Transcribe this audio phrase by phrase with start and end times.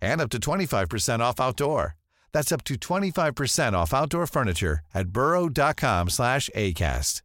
[0.00, 1.96] and up to 25% off outdoor.
[2.32, 7.22] That's up to 25% off outdoor furniture at burrow.com slash ACAST.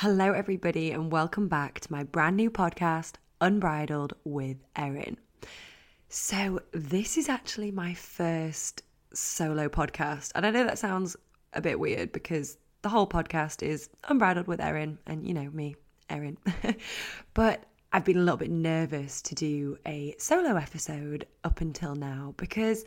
[0.00, 5.16] Hello, everybody, and welcome back to my brand new podcast, Unbridled with Erin.
[6.08, 11.16] So, this is actually my first solo podcast, and I know that sounds
[11.52, 15.74] a bit weird because the whole podcast is Unbridled with Erin, and you know me,
[16.08, 16.38] Erin.
[17.34, 22.34] but I've been a little bit nervous to do a solo episode up until now
[22.36, 22.84] because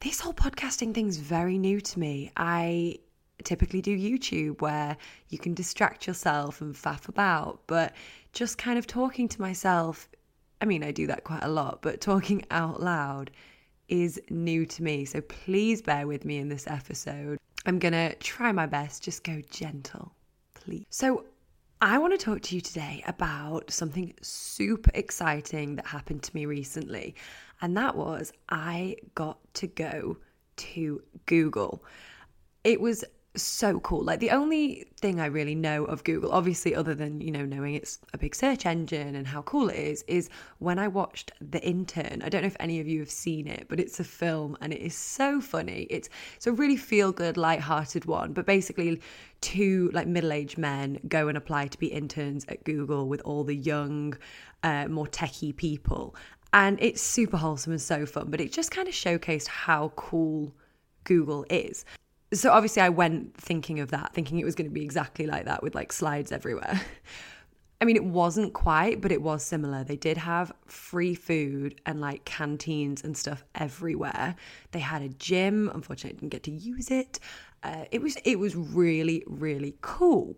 [0.00, 2.32] this whole podcasting thing's very new to me.
[2.36, 2.98] I
[3.44, 4.96] typically do YouTube where
[5.28, 7.92] you can distract yourself and faff about, but
[8.32, 10.08] just kind of talking to myself,
[10.62, 13.30] I mean, I do that quite a lot, but talking out loud
[13.88, 15.04] is new to me.
[15.04, 17.38] So please bear with me in this episode.
[17.66, 20.14] I'm going to try my best, just go gentle,
[20.54, 20.86] please.
[20.88, 21.26] So,
[21.84, 26.46] I want to talk to you today about something super exciting that happened to me
[26.46, 27.16] recently.
[27.60, 30.16] And that was I got to go
[30.58, 31.82] to Google.
[32.62, 33.04] It was
[33.34, 34.04] so cool.
[34.04, 37.74] Like the only thing I really know of Google, obviously, other than, you know, knowing
[37.74, 40.28] it's a big search engine and how cool it is, is
[40.58, 42.22] when I watched The Intern.
[42.22, 44.72] I don't know if any of you have seen it, but it's a film and
[44.72, 45.86] it is so funny.
[45.88, 48.32] It's, it's a really feel good, light-hearted one.
[48.34, 49.00] But basically,
[49.40, 53.56] two like middle-aged men go and apply to be interns at Google with all the
[53.56, 54.16] young,
[54.62, 56.14] uh, more techie people.
[56.52, 60.52] And it's super wholesome and so fun, but it just kind of showcased how cool
[61.04, 61.86] Google is
[62.32, 65.44] so obviously I went thinking of that, thinking it was going to be exactly like
[65.44, 66.80] that with like slides everywhere.
[67.80, 69.82] I mean, it wasn't quite, but it was similar.
[69.82, 74.36] They did have free food and like canteens and stuff everywhere.
[74.70, 75.68] They had a gym.
[75.74, 77.18] Unfortunately, I didn't get to use it.
[77.64, 80.36] Uh, it was it was really really cool.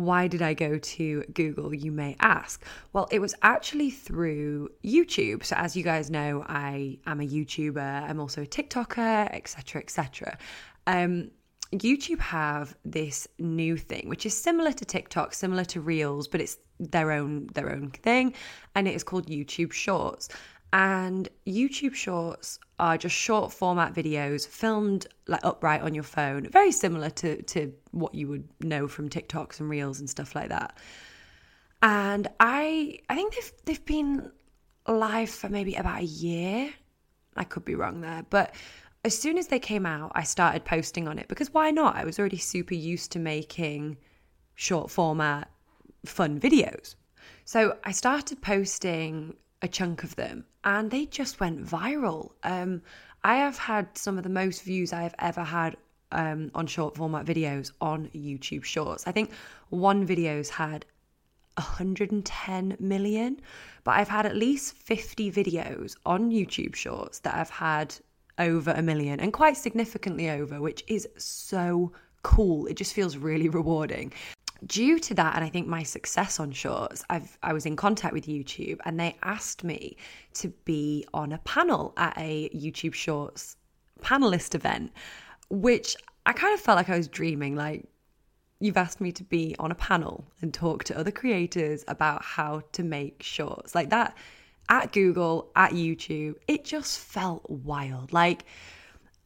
[0.00, 2.64] Why did I go to Google, you may ask?
[2.94, 5.44] Well, it was actually through YouTube.
[5.44, 10.38] So, as you guys know, I am a YouTuber, I'm also a TikToker, etc., etc.
[10.86, 11.30] Um,
[11.72, 16.58] YouTube have this new thing, which is similar to TikTok, similar to Reels, but it's
[16.80, 18.34] their own their own thing,
[18.74, 20.28] and it is called YouTube Shorts.
[20.72, 26.72] And YouTube Shorts are just short format videos filmed like upright on your phone, very
[26.72, 30.76] similar to to what you would know from TikToks and Reels and stuff like that.
[31.82, 34.32] And I I think they've they've been
[34.88, 36.72] live for maybe about a year.
[37.36, 38.54] I could be wrong there, but
[39.02, 41.96] as soon as they came out, I started posting on it because why not?
[41.96, 43.96] I was already super used to making
[44.54, 45.50] short format
[46.04, 46.96] fun videos.
[47.44, 52.32] So I started posting a chunk of them and they just went viral.
[52.42, 52.82] Um,
[53.24, 55.76] I have had some of the most views I have ever had
[56.12, 59.06] um, on short format videos on YouTube Shorts.
[59.06, 59.30] I think
[59.70, 60.84] one video's had
[61.54, 63.40] 110 million,
[63.84, 67.94] but I've had at least 50 videos on YouTube Shorts that I've had
[68.40, 71.92] over a million and quite significantly over, which is so
[72.22, 72.66] cool.
[72.66, 74.12] It just feels really rewarding.
[74.66, 78.12] Due to that, and I think my success on shorts, I've I was in contact
[78.12, 79.96] with YouTube and they asked me
[80.34, 83.56] to be on a panel at a YouTube Shorts
[84.02, 84.92] panelist event,
[85.48, 85.96] which
[86.26, 87.56] I kind of felt like I was dreaming.
[87.56, 87.88] Like
[88.60, 92.62] you've asked me to be on a panel and talk to other creators about how
[92.72, 93.74] to make shorts.
[93.74, 94.14] Like that
[94.70, 98.12] at Google, at YouTube, it just felt wild.
[98.12, 98.44] Like,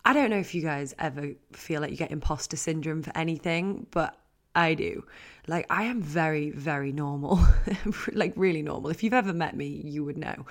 [0.04, 3.86] I don't know if you guys ever feel like you get imposter syndrome for anything,
[3.90, 4.18] but
[4.54, 5.04] I do.
[5.46, 7.38] Like, I am very, very normal,
[8.12, 8.90] like, really normal.
[8.90, 10.46] If you've ever met me, you would know.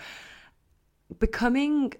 [1.19, 1.93] Becoming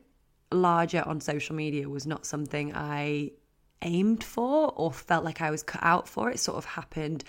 [0.52, 3.32] larger on social media was not something I
[3.82, 6.30] aimed for or felt like I was cut out for.
[6.30, 7.24] It sort of happened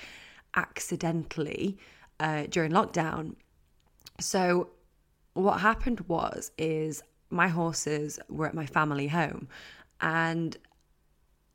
[0.55, 1.79] accidentally
[2.21, 3.35] uh, during lockdown.
[4.21, 4.71] So,
[5.35, 9.49] what happened was, is my horses were at my family home
[10.01, 10.57] and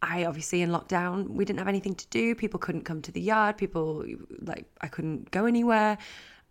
[0.01, 2.33] I obviously in lockdown, we didn't have anything to do.
[2.33, 3.57] People couldn't come to the yard.
[3.57, 4.05] People,
[4.41, 5.97] like, I couldn't go anywhere.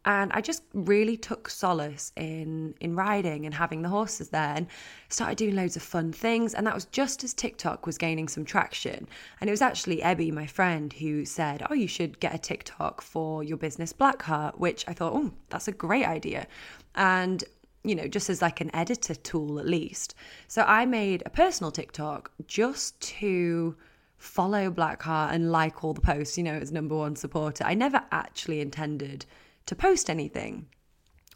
[0.04, 4.66] And I just really took solace in in riding and having the horses there and
[5.08, 6.54] started doing loads of fun things.
[6.54, 9.08] And that was just as TikTok was gaining some traction.
[9.40, 13.02] And it was actually Ebby, my friend, who said, Oh, you should get a TikTok
[13.02, 16.46] for your business Blackheart, which I thought, oh, that's a great idea.
[16.94, 17.44] And
[17.84, 20.14] you know, just as like an editor tool at least.
[20.46, 23.76] So I made a personal TikTok just to
[24.18, 27.64] follow Blackheart and like all the posts, you know, as number one supporter.
[27.64, 29.24] I never actually intended
[29.66, 30.66] to post anything.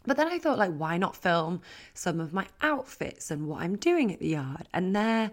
[0.05, 1.61] But then I thought, like, why not film
[1.93, 4.67] some of my outfits and what I'm doing at the yard?
[4.73, 5.31] And there,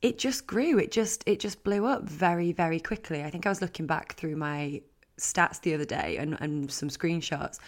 [0.00, 0.78] it just grew.
[0.78, 3.22] It just, it just blew up very, very quickly.
[3.22, 4.80] I think I was looking back through my
[5.18, 7.58] stats the other day and, and some screenshots,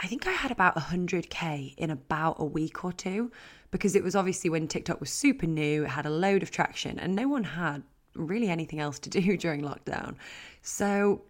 [0.00, 3.32] I think I had about 100k in about a week or two
[3.72, 6.98] because it was obviously when TikTok was super new, it had a load of traction,
[6.98, 7.82] and no one had
[8.14, 10.14] really anything else to do during lockdown.
[10.62, 11.22] So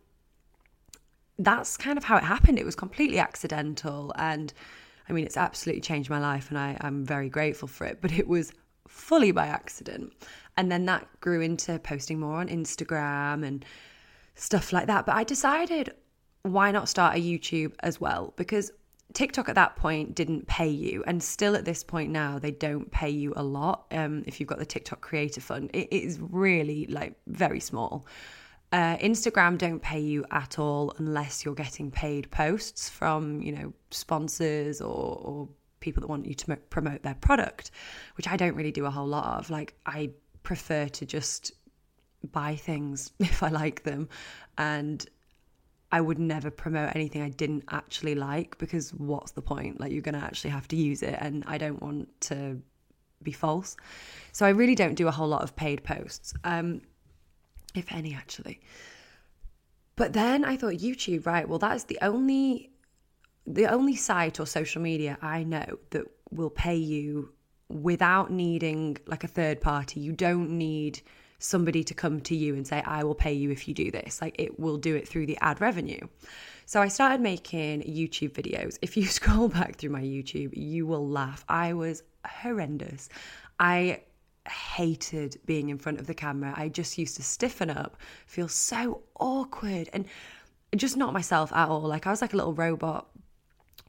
[1.38, 2.58] that's kind of how it happened.
[2.58, 4.12] It was completely accidental.
[4.16, 4.52] And
[5.08, 8.12] I mean, it's absolutely changed my life, and I, I'm very grateful for it, but
[8.12, 8.52] it was
[8.86, 10.12] fully by accident.
[10.58, 13.64] And then that grew into posting more on Instagram and
[14.34, 15.06] stuff like that.
[15.06, 15.94] But I decided
[16.52, 18.32] why not start a YouTube as well?
[18.36, 18.72] Because
[19.14, 22.90] TikTok at that point didn't pay you, and still at this point now, they don't
[22.90, 23.86] pay you a lot.
[23.90, 28.06] Um, if you've got the TikTok Creator Fund, it is really like very small.
[28.70, 33.72] Uh, Instagram don't pay you at all unless you're getting paid posts from you know
[33.90, 35.48] sponsors or, or
[35.80, 37.70] people that want you to promote their product,
[38.16, 39.48] which I don't really do a whole lot of.
[39.48, 40.10] Like I
[40.42, 41.52] prefer to just
[42.30, 44.10] buy things if I like them,
[44.58, 45.04] and
[45.90, 49.80] I would never promote anything I didn't actually like because what's the point?
[49.80, 52.60] Like, you're going to actually have to use it, and I don't want to
[53.22, 53.76] be false.
[54.32, 56.82] So, I really don't do a whole lot of paid posts, um,
[57.74, 58.60] if any, actually.
[59.96, 61.48] But then I thought, YouTube, right?
[61.48, 62.70] Well, that's the only
[63.46, 67.32] the only site or social media I know that will pay you
[67.68, 70.00] without needing like a third party.
[70.00, 71.00] You don't need
[71.38, 74.20] somebody to come to you and say, I will pay you if you do this.
[74.20, 76.00] Like it will do it through the ad revenue.
[76.66, 78.78] So I started making YouTube videos.
[78.82, 81.44] If you scroll back through my YouTube, you will laugh.
[81.48, 83.08] I was horrendous.
[83.58, 84.02] I
[84.48, 86.52] hated being in front of the camera.
[86.56, 87.96] I just used to stiffen up,
[88.26, 90.06] feel so awkward and
[90.76, 91.82] just not myself at all.
[91.82, 93.08] Like I was like a little robot.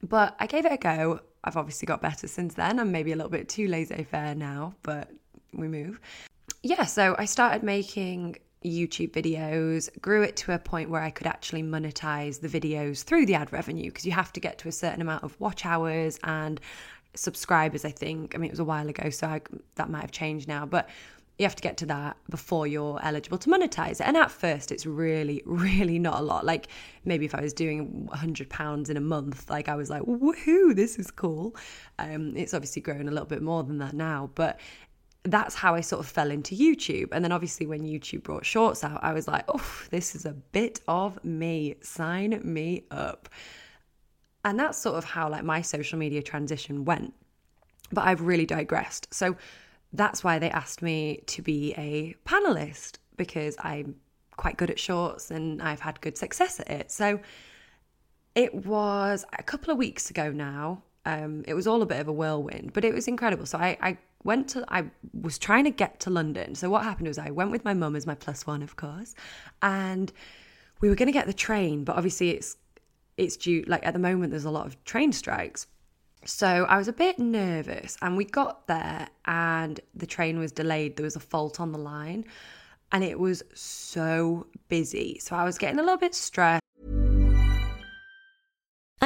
[0.02, 1.20] But I gave it a go.
[1.44, 2.78] I've obviously got better since then.
[2.78, 5.10] I'm maybe a little bit too laissez faire now, but
[5.52, 6.00] we move
[6.62, 11.26] yeah, so I started making YouTube videos, grew it to a point where I could
[11.26, 14.72] actually monetize the videos through the ad revenue because you have to get to a
[14.72, 16.60] certain amount of watch hours and
[17.14, 18.34] subscribers, I think.
[18.34, 19.40] I mean, it was a while ago, so I,
[19.76, 20.88] that might have changed now, but
[21.38, 24.02] you have to get to that before you're eligible to monetize it.
[24.02, 26.44] And at first, it's really, really not a lot.
[26.44, 26.68] Like
[27.06, 30.98] maybe if I was doing £100 in a month, like I was like, woohoo, this
[30.98, 31.56] is cool.
[31.98, 34.60] Um, it's obviously grown a little bit more than that now, but
[35.24, 37.08] that's how I sort of fell into YouTube.
[37.12, 40.32] And then obviously when YouTube brought shorts out, I was like, oh, this is a
[40.32, 41.76] bit of me.
[41.82, 43.28] Sign me up.
[44.44, 47.12] And that's sort of how like my social media transition went.
[47.92, 49.12] But I've really digressed.
[49.12, 49.36] So
[49.92, 53.96] that's why they asked me to be a panelist because I'm
[54.36, 56.90] quite good at shorts and I've had good success at it.
[56.90, 57.20] So
[58.34, 60.82] it was a couple of weeks ago now.
[61.04, 63.44] Um, it was all a bit of a whirlwind, but it was incredible.
[63.44, 66.54] So I, I went to I was trying to get to London.
[66.54, 69.14] So what happened was I went with my mum as my plus one, of course,
[69.62, 70.12] and
[70.80, 72.56] we were going to get the train, but obviously it's
[73.16, 75.66] it's due like at the moment there's a lot of train strikes.
[76.24, 80.96] So I was a bit nervous and we got there and the train was delayed.
[80.96, 82.24] There was a fault on the line
[82.92, 85.18] and it was so busy.
[85.18, 86.60] So I was getting a little bit stressed.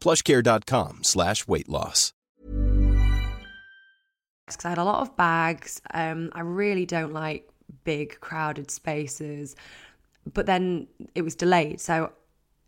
[0.00, 2.12] plushcare.com slash weight loss.
[4.48, 5.80] because I had a lot of bags.
[5.92, 7.48] Um, I really don't like
[7.84, 9.56] big crowded spaces,
[10.32, 12.12] but then it was delayed, so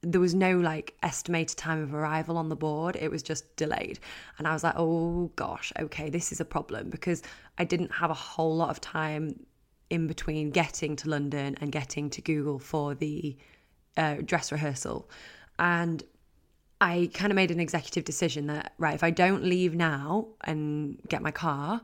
[0.03, 2.97] there was no like estimated time of arrival on the board.
[2.97, 3.99] It was just delayed,
[4.39, 7.23] and I was like, oh gosh, okay, this is a problem because
[7.59, 9.45] I didn't have a whole lot of time
[9.91, 13.37] in between getting to London and getting to Google for the
[13.97, 15.11] uh, dress rehearsal,
[15.59, 16.03] and
[16.81, 20.99] I kind of made an executive decision that, right, if I don't leave now and
[21.09, 21.83] get my car,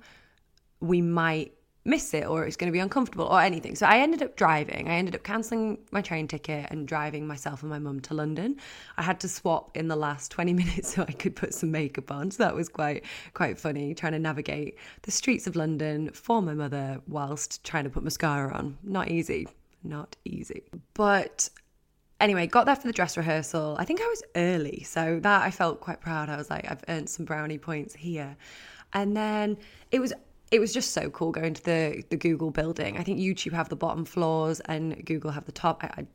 [0.81, 1.53] we might
[1.87, 3.75] miss it or it's going to be uncomfortable or anything.
[3.77, 4.89] So I ended up driving.
[4.89, 8.57] I ended up cancelling my train ticket and driving myself and my mum to London.
[8.97, 12.11] I had to swap in the last 20 minutes so I could put some makeup
[12.11, 12.31] on.
[12.31, 16.55] So that was quite quite funny trying to navigate the streets of London for my
[16.55, 18.77] mother whilst trying to put mascara on.
[18.83, 19.49] Not easy.
[19.85, 20.65] Not easy.
[20.95, 21.49] But
[22.21, 23.77] anyway, got there for the dress rehearsal.
[23.79, 26.29] I think I was early, so that I felt quite proud.
[26.29, 28.37] I was like, I've earned some brownie points here.
[28.93, 29.59] And then
[29.91, 30.13] it was
[30.53, 32.99] it was just so cool going to the the Google building.
[32.99, 35.85] I think YouTube have the bottom floors and Google have the top.
[35.85, 36.07] I, I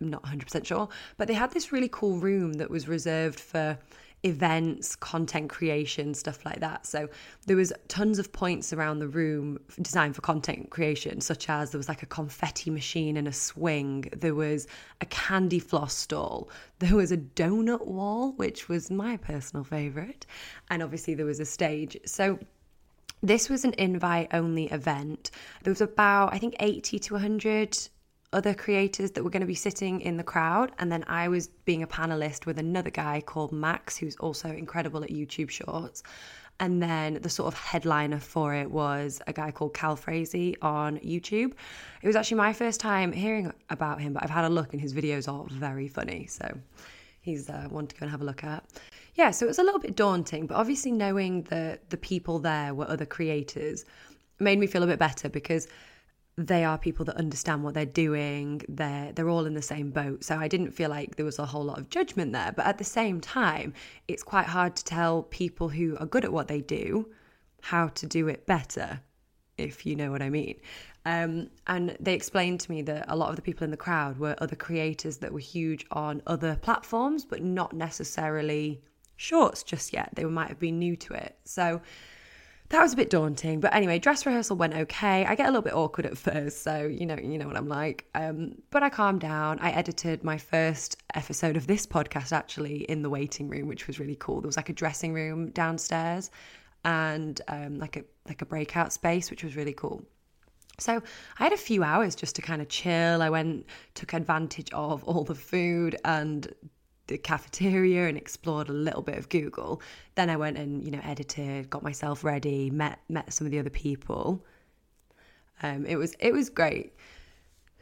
[0.00, 3.78] I'm not 100% sure, but they had this really cool room that was reserved for
[4.26, 6.84] events, content creation, stuff like that.
[6.84, 7.08] So
[7.46, 11.78] there was tons of points around the room designed for content creation, such as there
[11.78, 14.66] was like a confetti machine and a swing, there was
[15.00, 20.26] a candy floss stall, there was a donut wall, which was my personal favorite,
[20.70, 21.96] and obviously there was a stage.
[22.04, 22.38] So
[23.22, 25.30] this was an invite only event.
[25.62, 27.88] There was about, I think, 80 to 100
[28.36, 30.70] other creators that were going to be sitting in the crowd.
[30.78, 35.02] And then I was being a panelist with another guy called Max, who's also incredible
[35.02, 36.02] at YouTube Shorts.
[36.60, 40.98] And then the sort of headliner for it was a guy called Cal Frazee on
[40.98, 41.52] YouTube.
[42.02, 44.80] It was actually my first time hearing about him, but I've had a look and
[44.80, 46.26] his videos are very funny.
[46.26, 46.46] So
[47.20, 48.64] he's uh, one to go and have a look at.
[49.14, 52.74] Yeah, so it was a little bit daunting, but obviously knowing that the people there
[52.74, 53.86] were other creators
[54.38, 55.68] made me feel a bit better because
[56.38, 58.62] they are people that understand what they're doing.
[58.68, 60.22] They're they're all in the same boat.
[60.22, 62.52] So I didn't feel like there was a whole lot of judgment there.
[62.52, 63.72] But at the same time,
[64.06, 67.06] it's quite hard to tell people who are good at what they do
[67.66, 69.00] how to do it better,
[69.58, 70.60] if you know what I mean.
[71.04, 74.18] Um, and they explained to me that a lot of the people in the crowd
[74.18, 78.80] were other creators that were huge on other platforms, but not necessarily
[79.16, 80.10] shorts just yet.
[80.14, 81.36] They might have been new to it.
[81.44, 81.80] So
[82.70, 83.60] that was a bit daunting.
[83.60, 85.24] But anyway, dress rehearsal went okay.
[85.24, 87.68] I get a little bit awkward at first, so you know, you know what I'm
[87.68, 88.06] like.
[88.14, 89.58] Um, but I calmed down.
[89.60, 94.00] I edited my first episode of this podcast actually in the waiting room, which was
[94.00, 94.40] really cool.
[94.40, 96.30] There was like a dressing room downstairs
[96.84, 100.02] and um, like a like a breakout space, which was really cool.
[100.78, 101.02] So
[101.38, 103.22] I had a few hours just to kind of chill.
[103.22, 106.52] I went, took advantage of all the food and
[107.06, 109.80] the cafeteria and explored a little bit of Google.
[110.14, 113.58] Then I went and you know edited, got myself ready, met met some of the
[113.58, 114.44] other people.
[115.62, 116.94] Um, it was it was great.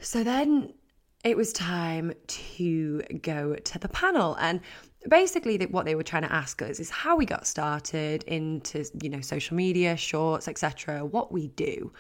[0.01, 0.75] So then
[1.25, 4.61] it was time to go to the panel and
[5.09, 9.09] basically what they were trying to ask us is how we got started into you
[9.09, 11.93] know social media shorts etc what we do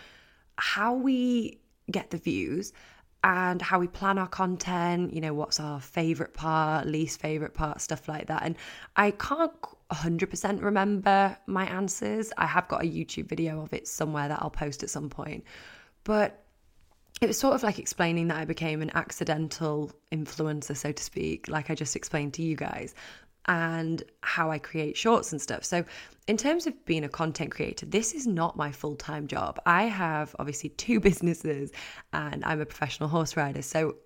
[0.56, 1.58] how we
[1.90, 2.72] get the views
[3.24, 7.80] and how we plan our content, you know, what's our favorite part, least favorite part,
[7.80, 8.42] stuff like that.
[8.42, 8.54] And
[8.96, 9.50] I can't
[9.90, 12.32] 100% remember my answers.
[12.36, 15.44] I have got a YouTube video of it somewhere that I'll post at some point.
[16.04, 16.44] But
[17.22, 21.48] it was sort of like explaining that I became an accidental influencer, so to speak,
[21.48, 22.94] like I just explained to you guys
[23.46, 25.64] and how I create shorts and stuff.
[25.64, 25.84] So,
[26.26, 29.60] in terms of being a content creator, this is not my full time job.
[29.66, 31.70] I have obviously two businesses
[32.12, 33.62] and I'm a professional horse rider.
[33.62, 33.96] So,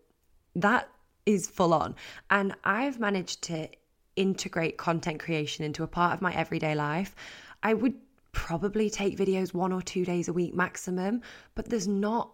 [0.57, 0.89] that
[1.27, 1.95] is full on.
[2.31, 3.69] And I've managed to
[4.17, 7.15] integrate content creation into a part of my everyday life.
[7.63, 7.95] I would
[8.33, 11.23] probably take videos one or two days a week maximum,
[11.55, 12.33] but there's not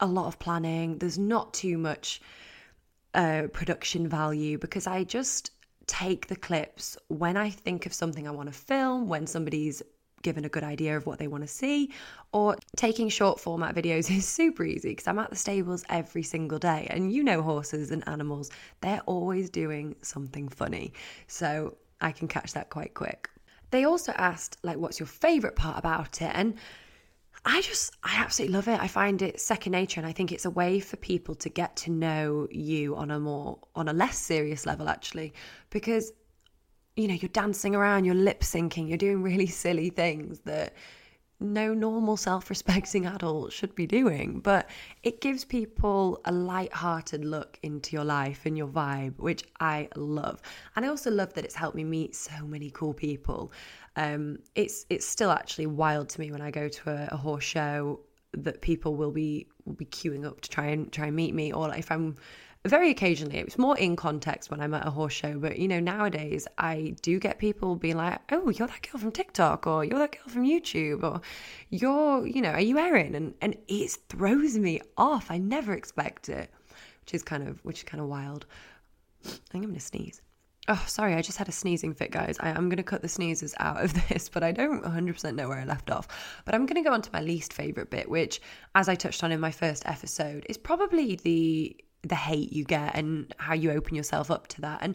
[0.00, 2.20] a lot of planning, there's not too much
[3.14, 5.50] uh, production value because I just
[5.86, 9.82] take the clips when I think of something I want to film, when somebody's
[10.24, 11.92] given a good idea of what they want to see.
[12.32, 16.58] Or taking short format videos is super easy because I'm at the stables every single
[16.58, 16.88] day.
[16.90, 18.50] And you know, horses and animals,
[18.80, 20.92] they're always doing something funny.
[21.28, 23.30] So I can catch that quite quick.
[23.70, 26.30] They also asked, like, what's your favorite part about it?
[26.34, 26.54] And
[27.46, 28.80] I just, I absolutely love it.
[28.80, 31.76] I find it second nature, and I think it's a way for people to get
[31.76, 35.34] to know you on a more, on a less serious level, actually,
[35.70, 36.12] because
[36.96, 40.74] you know, you're dancing around, you're lip syncing, you're doing really silly things that
[41.40, 44.40] no normal self respecting adult should be doing.
[44.40, 44.68] But
[45.02, 49.88] it gives people a light hearted look into your life and your vibe, which I
[49.96, 50.40] love.
[50.76, 53.52] And I also love that it's helped me meet so many cool people.
[53.96, 57.44] Um, it's it's still actually wild to me when I go to a, a horse
[57.44, 58.00] show
[58.32, 61.52] that people will be will be queuing up to try and try and meet me,
[61.52, 62.16] or if I'm
[62.66, 65.68] very occasionally It was more in context when i'm at a horse show but you
[65.68, 69.84] know nowadays i do get people being like oh you're that girl from tiktok or
[69.84, 71.20] you're that girl from youtube or
[71.70, 76.28] you're you know are you erin and and it throws me off i never expect
[76.28, 76.50] it
[77.02, 78.46] which is kind of which is kind of wild
[79.26, 80.22] i think i'm gonna sneeze
[80.66, 82.38] Oh, sorry, I just had a sneezing fit, guys.
[82.40, 85.46] I, am going to cut the sneezes out of this, but I don't 100% know
[85.46, 86.08] where I left off.
[86.46, 88.40] But I'm going to go on to my least favourite bit, which,
[88.74, 92.94] as I touched on in my first episode, is probably the the hate you get
[92.94, 94.80] and how you open yourself up to that.
[94.82, 94.94] And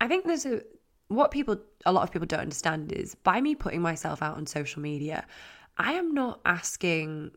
[0.00, 0.62] I think there's a
[1.08, 4.46] what people a lot of people don't understand is by me putting myself out on
[4.46, 5.24] social media,
[5.78, 7.32] I am not asking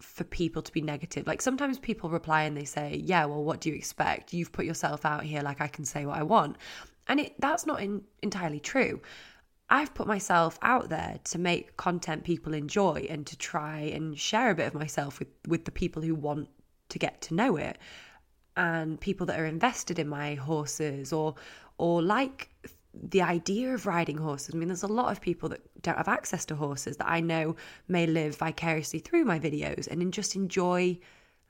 [0.00, 1.26] for people to be negative.
[1.26, 4.32] Like sometimes people reply and they say, "Yeah, well, what do you expect?
[4.32, 6.56] You've put yourself out here like I can say what I want."
[7.08, 9.00] And it that's not in, entirely true.
[9.70, 14.50] I've put myself out there to make content people enjoy and to try and share
[14.50, 16.48] a bit of myself with with the people who want
[16.90, 17.78] to get to know it
[18.56, 21.34] and people that are invested in my horses or
[21.78, 22.50] or like
[22.94, 24.54] the idea of riding horses.
[24.54, 27.20] I mean, there's a lot of people that don't have access to horses that I
[27.20, 27.56] know
[27.88, 30.98] may live vicariously through my videos and just enjoy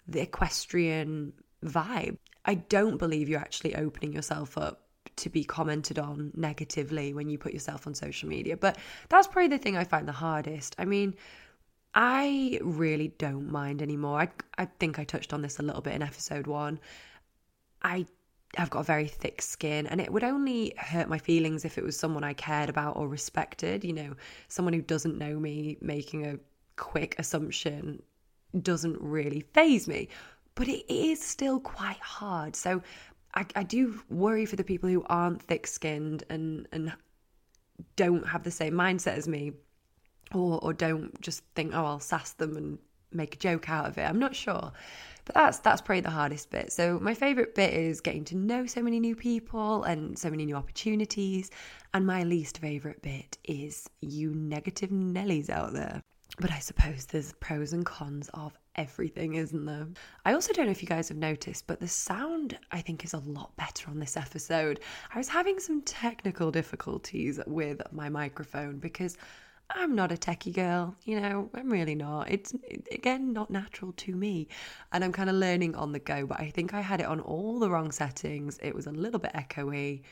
[0.06, 1.32] the equestrian
[1.64, 2.16] vibe.
[2.44, 4.82] I don't believe you're actually opening yourself up
[5.16, 8.56] to be commented on negatively when you put yourself on social media.
[8.56, 10.74] But that's probably the thing I find the hardest.
[10.78, 11.14] I mean,
[11.94, 14.20] I really don't mind anymore.
[14.20, 16.80] I, I think I touched on this a little bit in episode one.
[17.82, 18.06] I
[18.58, 21.84] I've got a very thick skin, and it would only hurt my feelings if it
[21.84, 23.82] was someone I cared about or respected.
[23.82, 24.14] You know,
[24.48, 26.38] someone who doesn't know me making a
[26.76, 28.02] quick assumption
[28.60, 30.08] doesn't really phase me,
[30.54, 32.54] but it is still quite hard.
[32.54, 32.82] So
[33.34, 36.92] I, I do worry for the people who aren't thick skinned and, and
[37.96, 39.52] don't have the same mindset as me
[40.34, 42.78] or or don't just think oh I'll sass them and
[43.14, 44.02] make a joke out of it.
[44.02, 44.72] I'm not sure.
[45.24, 46.72] But that's that's probably the hardest bit.
[46.72, 50.44] So my favorite bit is getting to know so many new people and so many
[50.44, 51.50] new opportunities.
[51.94, 56.02] And my least favorite bit is you negative Nellies out there.
[56.40, 59.86] But I suppose there's pros and cons of everything, isn't there?
[60.24, 63.12] I also don't know if you guys have noticed, but the sound I think is
[63.12, 64.80] a lot better on this episode.
[65.14, 69.18] I was having some technical difficulties with my microphone because
[69.74, 72.30] I'm not a techie girl, you know, I'm really not.
[72.30, 72.54] It's,
[72.90, 74.48] again, not natural to me.
[74.92, 77.20] And I'm kind of learning on the go, but I think I had it on
[77.20, 78.58] all the wrong settings.
[78.62, 80.02] It was a little bit echoey.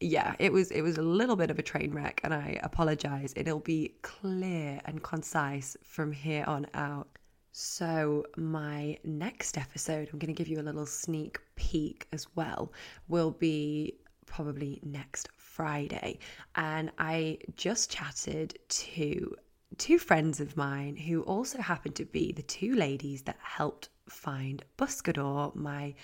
[0.00, 3.32] Yeah, it was it was a little bit of a train wreck and I apologize.
[3.36, 7.08] It'll be clear and concise from here on out.
[7.54, 12.72] So, my next episode, I'm going to give you a little sneak peek as well,
[13.08, 16.18] will be probably next Friday.
[16.54, 19.36] And I just chatted to
[19.76, 24.64] two friends of mine who also happen to be the two ladies that helped find
[24.78, 25.94] Buscador, my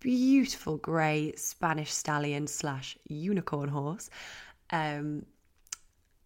[0.00, 4.08] beautiful grey Spanish stallion slash unicorn horse.
[4.70, 5.26] Um,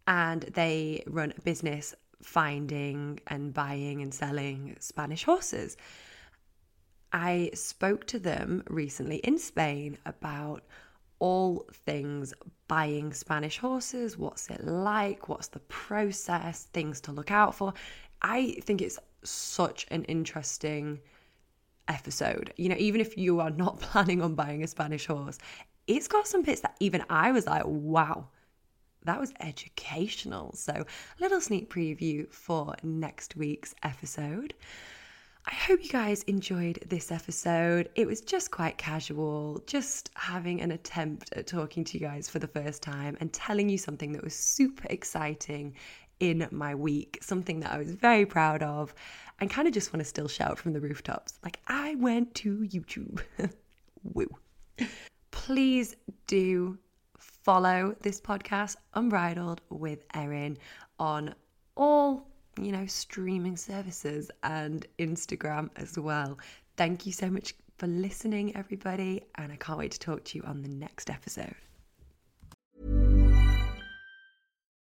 [0.06, 5.76] and they run a business finding and buying and selling Spanish horses.
[7.12, 10.64] I spoke to them recently in Spain about
[11.20, 12.32] all things
[12.68, 14.16] buying Spanish horses.
[14.16, 15.28] What's it like?
[15.28, 16.64] What's the process?
[16.72, 17.72] Things to look out for.
[18.22, 21.00] I think it's such an interesting
[21.88, 22.52] episode.
[22.56, 25.38] You know, even if you are not planning on buying a Spanish horse,
[25.86, 28.28] it's got some bits that even I was like, wow,
[29.04, 30.52] that was educational.
[30.54, 30.86] So, a
[31.20, 34.54] little sneak preview for next week's episode.
[35.46, 37.88] I hope you guys enjoyed this episode.
[37.94, 42.38] It was just quite casual, just having an attempt at talking to you guys for
[42.38, 45.74] the first time and telling you something that was super exciting
[46.20, 48.94] in my week, something that I was very proud of
[49.40, 51.38] and kind of just want to still shout from the rooftops.
[51.44, 53.22] Like, I went to YouTube.
[54.02, 54.28] Woo.
[55.30, 55.94] Please
[56.26, 56.76] do
[57.18, 60.58] follow this podcast, Unbridled with Erin,
[60.98, 61.34] on
[61.76, 62.28] all,
[62.64, 66.38] you know, streaming services and Instagram as well.
[66.76, 70.44] Thank you so much for listening, everybody, and I can't wait to talk to you
[70.44, 71.54] on the next episode.